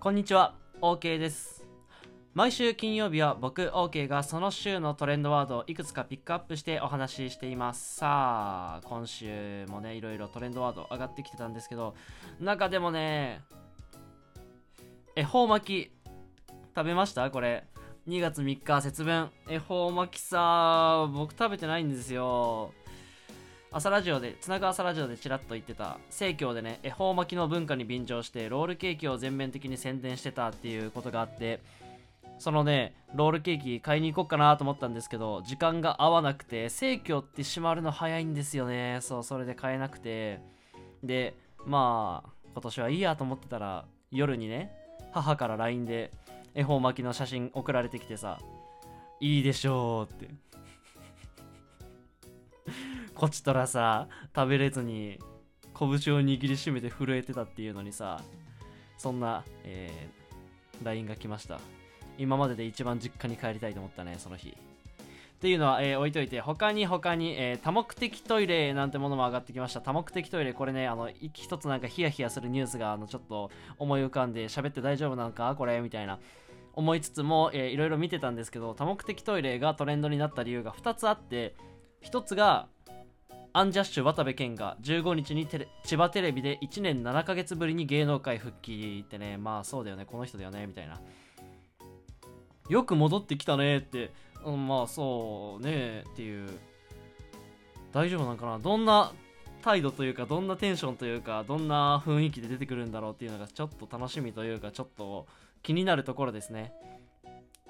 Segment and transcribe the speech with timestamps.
[0.00, 0.54] こんにちは。
[0.80, 1.66] OK です。
[2.32, 7.96] 毎週金曜日は僕 OK がその週のトレンドワードをいくつかピックアップしてお話ししています。
[7.96, 11.96] さあ今週もねいろいろトレンドワード上がってきてたんですけど
[12.38, 13.40] 中でもね
[15.16, 15.92] 恵方巻き
[16.76, 17.28] 食べました？
[17.32, 17.64] これ。
[18.06, 19.30] 2月3日節分。
[19.48, 22.72] 恵方巻きさ僕食べてないんですよ。
[23.70, 31.60] 朝ラジオでつなぐ朝ラジオでちらっと言ってた生協でね恵方巻きの文化に便乗してロールケーキを全面的に宣伝してたっていうことがあって
[32.38, 39.00] そのねロールケーキ買いに行こうかなと思ったんですけど時間が合わなくて生協って閉まるの早いんですよね。
[39.02, 40.40] そうそれで買えなくて。
[41.02, 44.72] でまあ今年はいいやと思ってたら夜にね
[45.12, 46.10] 母から LINE で
[46.54, 48.40] 恵方巻きの写真送られてきてさ
[49.20, 50.47] いいでしょうって。
[53.18, 55.18] こちとらさ食べれずに
[55.76, 58.20] 拳を握りしめて震えてたっていうのにさ
[58.96, 61.58] そんな、えー、LINE が来ました。
[62.16, 64.50] 今までで一番実家に帰りたいと思ったねその日。
[64.50, 64.54] っ
[65.40, 69.80] ていうのは、えー、置いといて他に他に、えー、多目的トイレなんてものも上がってきました。
[69.80, 75.52] 多目的トイレこれねあの一つなんかヒヤヒヤするニュースがあのちょっと思い浮かんで喋って大丈夫なのか？
[75.56, 75.80] これ？
[75.80, 76.20] みたいな。
[76.74, 81.56] 思いつつも、えー、いろいろ見てたんですけど多目的トイレがトレンドになった理由が2つあって
[82.04, 82.68] 1つが
[83.58, 85.48] アンジャッシュ渡部健が15日に
[85.82, 89.36] 千葉テレビで1年7ヶ月ぶりに芸能界復帰ってね。
[89.36, 90.04] まあそうだよね。
[90.04, 90.64] この人だよね。
[90.64, 91.00] みたいな。
[92.68, 94.12] よく戻ってきたねって、
[94.44, 96.04] うん、まあそうね。
[96.08, 96.48] っていう。
[97.90, 98.60] 大丈夫なんかな？
[98.60, 99.10] どんな
[99.60, 103.12] 態度というかどんなテンションというかどんな雰囲気で出てくるんだろう？
[103.14, 105.26] っていうのがちょっと楽しみというかちょっと
[105.64, 106.72] 気になるところですね。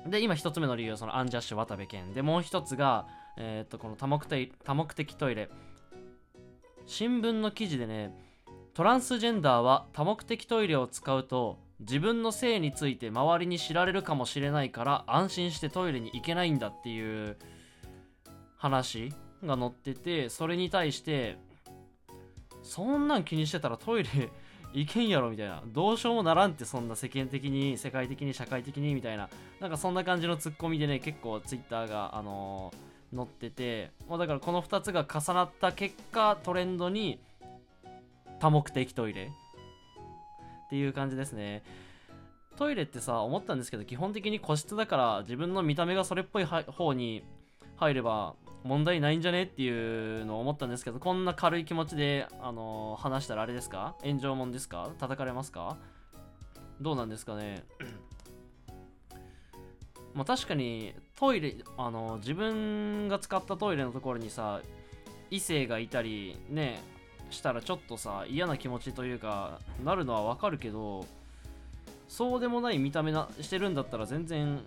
[0.06, 2.12] で今1つ目の理由はそのアンジャッシュ渡部健。
[2.12, 3.06] でもう1つが
[3.38, 5.48] えー、っとこの多目的多目的トイレ。
[6.88, 8.12] 新聞の記事でね
[8.72, 17.36] トランスジェンダーは多目的トイレを使うと自分の性について周りに知られるかもしれないから安心してトイレに行けないんだっていう
[18.56, 19.12] 話
[19.44, 21.36] が載っててそれに対して
[22.62, 24.08] そんなん気にしてたらトイレ
[24.72, 25.62] 行けんやろみたいな。
[25.66, 29.28] どうしようもならんってそんな世間的に世界的に社会的にみたいな。
[29.60, 37.18] なんかそんな感じのツッコミでね結構ツイッターがあのー載ってて、まあ、だからこの2つが重なった結果トレンドに
[38.38, 39.30] 多目的トイレ
[40.66, 41.62] っていう感じですね。
[42.56, 47.24] トイレってさ思ったんですけど基本的に個室だから自分の見た目がそれっぽい方に
[47.76, 53.94] 入れば問題ないんじゃねっていうのを思ったんですけどこんな軽い気持ちで、あのー、話したらあれですか？
[54.02, 54.90] 炎上もんですか？
[54.98, 55.76] 叩かれますか？
[56.80, 57.64] どうなんですかね？
[60.18, 64.60] まあ、確かにトイレあの自分が使ったトイレのところにさ
[65.30, 66.80] 異性がいたりね
[67.30, 71.06] したらちょっとさ嫌な気持ちというかなるのはわかるけど
[72.08, 74.60] そうでもない見た目なしてるんだったら全然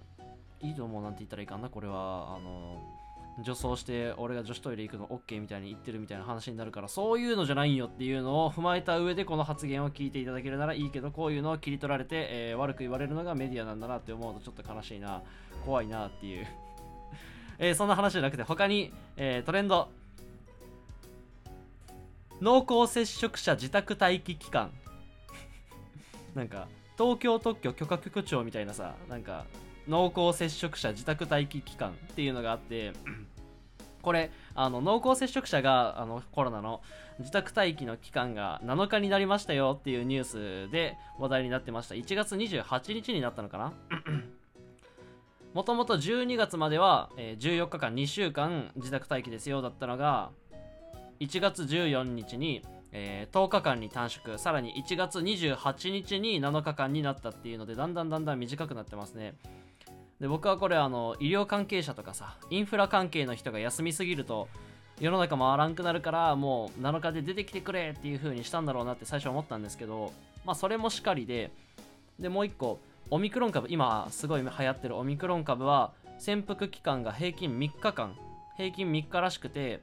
[0.61, 2.37] いいと思うなんて言ったらいいかなこれは。
[2.37, 3.00] あの
[3.39, 15.21] 女装して俺が女子トイレ行くの OK みたいに言ってるみたいな話になるからそういうのじゃないよっていうのを踏まえた上でこの発言を聞いていただけるならいいけどこういうのを切り取られて、えー、悪く言われるのがメディアなんだなって思うとちょっと悲しいな。
[15.65, 16.47] 怖いなっていう。
[17.57, 19.89] えー、そんな話じゃなくて他に、えー、トレンド。
[22.41, 24.71] 濃厚接触者自宅待機期間。
[26.35, 29.45] なんか東京特許許可局長みたいなさなんか
[29.87, 32.93] 濃厚接触者自宅待機期間っていうのがあって
[34.01, 36.81] これあの濃厚接触者があのコロナの
[37.19, 41.95] 自宅待機の期間が7日になりましたよっていうニュースで話題になってました。
[41.95, 43.73] 1月28日になったのかな？
[45.53, 50.31] もともと12月までは、えー、14日間2週間自宅待機ですよだったのが
[51.19, 52.61] 1月14日に、
[52.93, 54.37] えー、10日間に短縮。
[54.37, 59.35] さらに1月28日に7日間になったっていうのでだんだんだんだん短くなってますね
[60.21, 64.47] で僕はこれあの医療関係者とかさインフラ関係の人が休みすぎると
[64.99, 70.13] 世の中回らんくなるからもう7日で出てきてくれっていう風にしたんだろうなって最初思ったんですけど
[70.45, 71.51] まあそれもしかりで
[72.19, 72.79] でもう一個
[73.09, 78.15] オミクロン株今すごい流行ってるオミクロン株は潜伏期間が平均3日間
[78.57, 79.81] 平均3日らしくて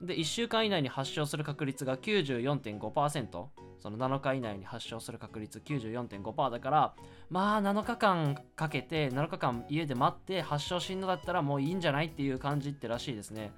[0.00, 3.46] で1週間以内に発症する確率が94.5%
[3.80, 6.94] その7日以内に発症する確率94.5%だから
[7.30, 13.52] まあ7日間かけて7日間家で待って発症しんのだったらもういいんじゃないっていう感じってらしいですね。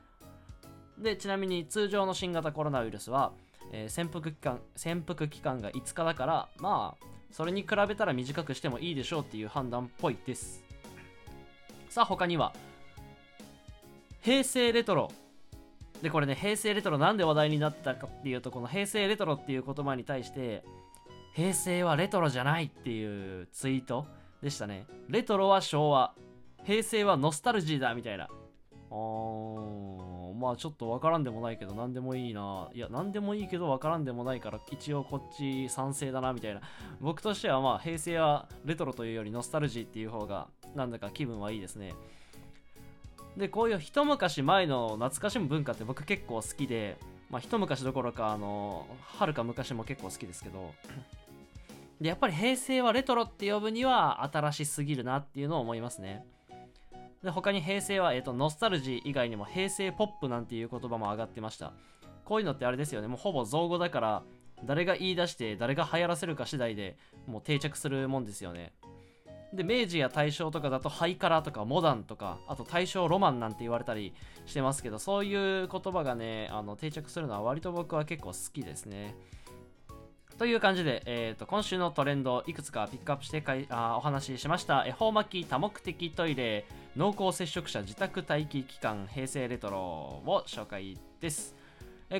[0.98, 3.32] でちなみに通常の新型コロナウイルスは、
[3.72, 10.64] えー、潜伏期間潜伏期間が5日だからまあそれに比べたら短くしてもいいでしょうっていう判断っぽいです。
[11.88, 12.52] さあ他には
[14.20, 15.10] 平成レトロ
[16.02, 20.64] でこれね平成レトロなんで話題になったかっていうとこの平成レトロっていう言葉に対して
[21.34, 24.06] 平成はレトロじゃないっていうツイート
[24.42, 24.86] でしたね。
[25.08, 26.14] レトロは昭和。
[26.64, 28.28] 平成はノスタルジーだみたいな。
[28.90, 32.68] あーまあちょっとわからんでもないけど何でもいいな。
[32.72, 36.60] いや何でもいいけどわからんでもないから一応こっち賛成だなみたいな。
[37.00, 41.94] 僕としてはまあ平成はレトロというよりノスタルジーっていう方がなんだか気分はいいですね。
[43.38, 46.98] でこういう一昔前の懐かしむ文化って僕結構好きで
[47.30, 50.74] まあ一昔どころかあのはるか昔も結構好きですけど
[52.00, 56.24] でやっぱり平成はレトロって呼ぶには新しすぎるなっていうのを思いますね。
[57.22, 61.72] で他に平成は、えーと、ノスタルジー以外にも平成ポップなんていう言葉も上がってました。
[62.24, 63.08] こういうのってあれですよね。
[63.08, 64.22] もうほぼ造語だから
[64.64, 66.96] 誰が言い出して誰が流行らせるか次第で
[67.26, 68.72] もう定着するもんですよね。
[69.52, 74.12] で明治や大正とかだとハイカラとかモダンとかあと大正ロマンなんて言われたり
[74.46, 79.14] してますけどそういう言葉がねあの定着するのは割と僕は結構好きですね。
[80.38, 84.86] という感じで、えーと、今週のトレンドいくつかピックアップしてかいあお話ししました。
[84.86, 86.64] 恵方巻き多目的トイレ
[86.96, 91.57] 濃厚接触者自宅待機期間平成レトロを紹介です。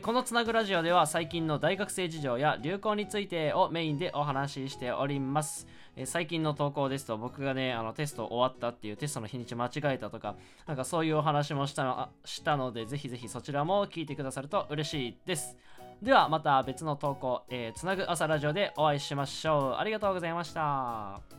[0.02, 5.66] このつなぐラジオでは最近の大学生事情や流行についてをメインでお話ししております
[6.04, 10.36] 最近の投稿ですと僕がねあのテスト終わったっていうテストの日にち間違えたとか
[10.66, 15.56] なんかそういうお話もしたしたのでぜひぜひそちらも聞いてくださると嬉しいです
[16.02, 19.80] ではまた別の投稿、えー、つなぐ朝ラジオでお会いしましょう。
[19.80, 21.37] ありがとうございました。